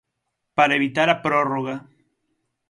Para 0.57 0.77
evitar 0.79 1.07
a 1.11 1.21
prórroga. 1.25 1.75